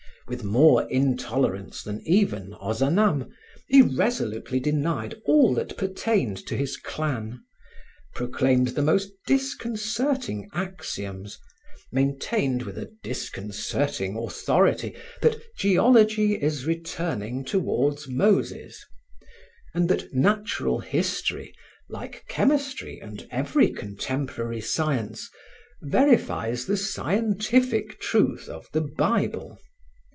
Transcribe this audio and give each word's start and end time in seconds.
With 0.27 0.45
more 0.45 0.89
intolerance 0.89 1.83
than 1.83 2.01
even 2.07 2.53
Ozanam, 2.61 3.33
he 3.67 3.81
resolutely 3.81 4.61
denied 4.61 5.15
all 5.25 5.53
that 5.55 5.75
pertained 5.77 6.37
to 6.47 6.55
his 6.55 6.77
clan, 6.77 7.41
proclaimed 8.15 8.69
the 8.69 8.81
most 8.81 9.11
disconcerting 9.27 10.47
axioms, 10.53 11.37
maintained 11.91 12.63
with 12.63 12.77
a 12.77 12.93
disconcerting 13.03 14.15
authority 14.15 14.95
that 15.21 15.35
"geology 15.57 16.35
is 16.41 16.65
returning 16.65 17.43
toward 17.43 17.99
Moses," 18.07 18.85
and 19.73 19.89
that 19.89 20.13
natural 20.13 20.79
history, 20.79 21.53
like 21.89 22.23
chemistry 22.29 23.01
and 23.01 23.27
every 23.31 23.69
contemporary 23.69 24.61
science, 24.61 25.29
verifies 25.81 26.67
the 26.67 26.77
scientific 26.77 27.99
truth 27.99 28.47
of 28.47 28.65
the 28.71 28.81
Bible. 28.97 29.59